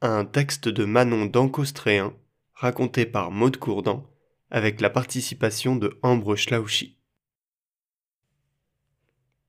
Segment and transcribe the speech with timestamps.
[0.00, 2.14] un texte de Manon d'Ancostréen,
[2.54, 4.06] raconté par Maude Courdan,
[4.50, 6.96] avec la participation de Ambre Schlauchy.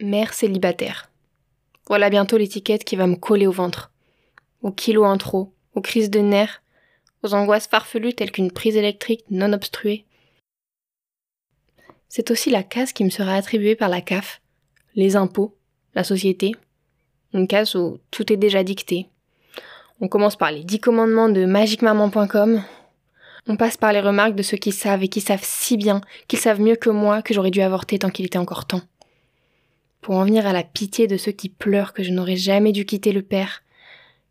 [0.00, 1.10] Mère célibataire.
[1.86, 3.90] Voilà bientôt l'étiquette qui va me coller au ventre.
[4.60, 6.62] Aux kilos en trop, aux crises de nerfs,
[7.22, 10.04] aux angoisses farfelues telles qu'une prise électrique non obstruée.
[12.08, 14.42] C'est aussi la case qui me sera attribuée par la CAF,
[14.94, 15.56] les impôts,
[15.94, 16.54] la société.
[17.32, 19.08] Une case où tout est déjà dicté,
[20.04, 22.62] on commence par les 10 commandements de magicmaman.com.
[23.48, 26.38] On passe par les remarques de ceux qui savent et qui savent si bien, qu'ils
[26.38, 28.82] savent mieux que moi que j'aurais dû avorter tant qu'il était encore temps.
[30.02, 32.84] Pour en venir à la pitié de ceux qui pleurent que je n'aurais jamais dû
[32.84, 33.62] quitter le père,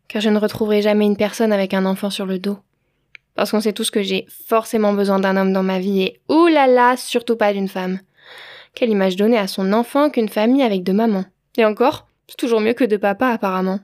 [0.06, 2.58] car je ne retrouverai jamais une personne avec un enfant sur le dos.
[3.34, 6.66] Parce qu'on sait tous que j'ai forcément besoin d'un homme dans ma vie et oulala,
[6.68, 7.98] là là, surtout pas d'une femme.
[8.76, 11.24] Quelle image donner à son enfant qu'une famille avec deux mamans.
[11.56, 13.80] Et encore, c'est toujours mieux que deux papas apparemment.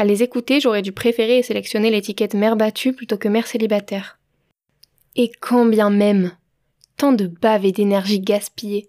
[0.00, 4.18] À les écouter, j'aurais dû préférer sélectionner l'étiquette mère battue plutôt que mère célibataire.
[5.14, 6.32] Et quand bien même,
[6.96, 8.88] tant de bave et d'énergie gaspillée.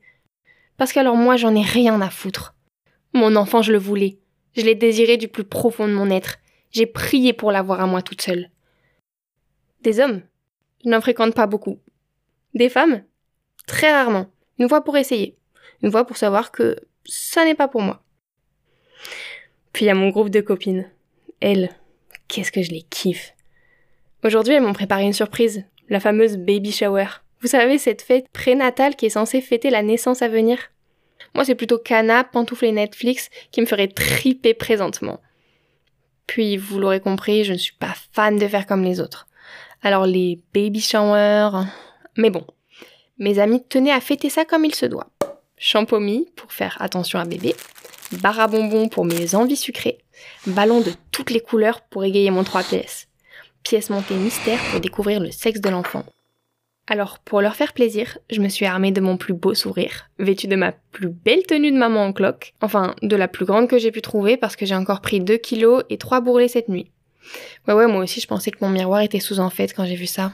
[0.77, 2.55] Parce qu'alors moi j'en ai rien à foutre.
[3.11, 4.19] Mon enfant je le voulais,
[4.55, 6.37] je l'ai désiré du plus profond de mon être,
[6.71, 8.49] j'ai prié pour l'avoir à moi toute seule.
[9.81, 10.21] Des hommes,
[10.81, 11.81] je n'en fréquente pas beaucoup.
[12.53, 13.03] Des femmes,
[13.67, 14.27] très rarement,
[14.59, 15.37] une fois pour essayer,
[15.83, 18.01] une fois pour savoir que ça n'est pas pour moi.
[19.73, 20.89] Puis il y a mon groupe de copines
[21.41, 21.69] elles,
[22.27, 23.33] qu'est-ce que je les kiffe.
[24.23, 27.07] Aujourd'hui, elles m'ont préparé une surprise, la fameuse baby shower.
[27.41, 30.59] Vous savez, cette fête prénatale qui est censée fêter la naissance à venir
[31.33, 35.19] Moi, c'est plutôt canap, pantoufles et Netflix qui me ferait triper présentement.
[36.27, 39.27] Puis, vous l'aurez compris, je ne suis pas fan de faire comme les autres.
[39.81, 41.65] Alors, les baby showers...
[42.17, 42.45] Mais bon,
[43.17, 45.09] mes amis tenaient à fêter ça comme il se doit.
[45.57, 47.55] Champomis pour faire attention à bébé,
[48.21, 49.99] barre à bonbons pour mes envies sucrées,
[50.47, 53.07] ballon de toutes les couleurs pour égayer mon 3 PS,
[53.63, 56.03] pièce montée mystère pour découvrir le sexe de l'enfant.
[56.87, 60.47] Alors, pour leur faire plaisir, je me suis armée de mon plus beau sourire, vêtue
[60.47, 63.77] de ma plus belle tenue de maman en cloque, enfin, de la plus grande que
[63.77, 66.91] j'ai pu trouver parce que j'ai encore pris 2 kilos et 3 bourrelets cette nuit.
[67.67, 69.95] Ouais, ouais, moi aussi, je pensais que mon miroir était sous en fait quand j'ai
[69.95, 70.33] vu ça.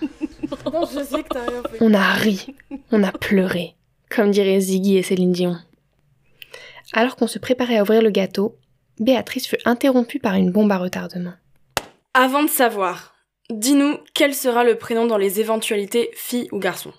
[1.81, 2.55] On a ri,
[2.91, 3.75] on a pleuré,
[4.09, 5.57] comme diraient Ziggy et Céline Dion.
[6.93, 8.55] Alors qu'on se préparait à ouvrir le gâteau,
[8.99, 11.33] Béatrice fut interrompue par une bombe à retardement.
[12.13, 13.15] Avant de savoir,
[13.49, 16.93] dis-nous quel sera le prénom dans les éventualités fille ou garçon.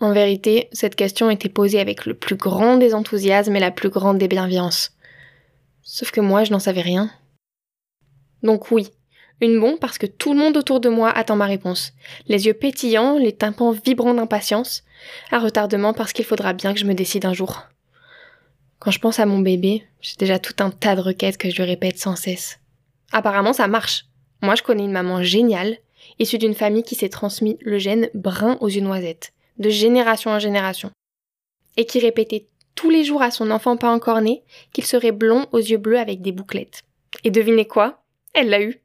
[0.00, 3.88] En vérité, cette question était posée avec le plus grand des enthousiasmes et la plus
[3.88, 4.92] grande des bienveillances.
[5.82, 7.10] Sauf que moi, je n'en savais rien.
[8.42, 8.90] Donc oui,
[9.40, 11.92] une bombe parce que tout le monde autour de moi attend ma réponse.
[12.26, 14.84] Les yeux pétillants, les tympans vibrants d'impatience.
[15.32, 17.62] Un retardement parce qu'il faudra bien que je me décide un jour.
[18.78, 21.56] Quand je pense à mon bébé, j'ai déjà tout un tas de requêtes que je
[21.56, 22.60] lui répète sans cesse.
[23.12, 24.06] Apparemment, ça marche.
[24.42, 25.78] Moi, je connais une maman géniale,
[26.18, 30.38] issue d'une famille qui s'est transmis le gène brun aux yeux noisettes, de génération en
[30.38, 30.90] génération,
[31.76, 32.46] et qui répétait
[32.76, 35.98] tous les jours à son enfant pas encore né qu'il serait blond aux yeux bleus
[35.98, 36.82] avec des bouclettes.
[37.24, 38.04] Et devinez quoi?
[38.34, 38.80] Elle l'a eu.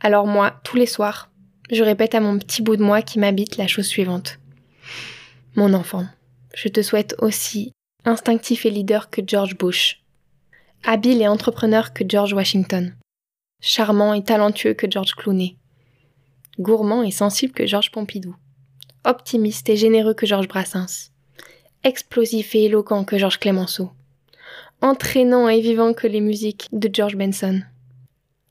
[0.00, 1.30] Alors moi, tous les soirs,
[1.70, 4.38] je répète à mon petit bout de moi qui m'habite la chose suivante.
[5.54, 6.04] Mon enfant,
[6.54, 7.72] je te souhaite aussi
[8.04, 10.02] instinctif et leader que George Bush,
[10.82, 12.96] habile et entrepreneur que George Washington,
[13.60, 15.56] charmant et talentueux que George Clooney,
[16.58, 18.34] gourmand et sensible que George Pompidou,
[19.04, 21.10] optimiste et généreux que Georges Brassens,
[21.84, 23.90] explosif et éloquent que Georges Clemenceau,
[24.80, 27.62] entraînant et vivant que les musiques de George Benson,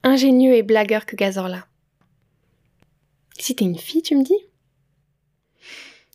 [0.03, 1.67] ingénieux et blagueur que Gazorla.
[3.37, 4.37] Si t'es une fille, tu me dis?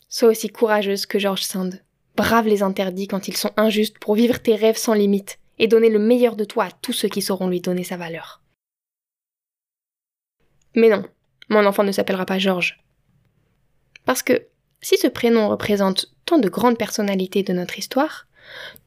[0.09, 1.83] Sois aussi courageuse que George Sand,
[2.17, 5.91] Brave les interdits quand ils sont injustes pour vivre tes rêves sans limite et donner
[5.91, 8.43] le meilleur de toi à tous ceux qui sauront lui donner sa valeur.
[10.75, 11.05] Mais non,
[11.49, 12.83] mon enfant ne s'appellera pas Georges.
[14.05, 14.47] Parce que
[14.81, 18.27] si ce prénom représente tant de grandes personnalités de notre histoire,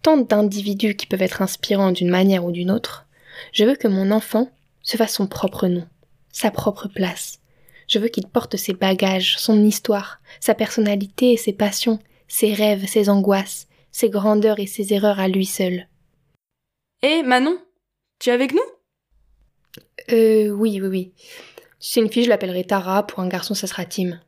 [0.01, 3.05] tant d'individus qui peuvent être inspirants d'une manière ou d'une autre,
[3.51, 4.49] je veux que mon enfant
[4.81, 5.87] se fasse son propre nom,
[6.31, 7.39] sa propre place.
[7.87, 11.99] Je veux qu'il porte ses bagages, son histoire, sa personnalité et ses passions,
[12.29, 15.87] ses rêves, ses angoisses, ses grandeurs et ses erreurs à lui seul.
[17.01, 17.57] Hé, Manon
[18.19, 18.59] Tu es avec nous?
[20.13, 21.13] Euh, oui, oui, oui.
[21.79, 24.19] Si c'est une fille, je l'appellerai Tara, pour un garçon, ça sera Tim.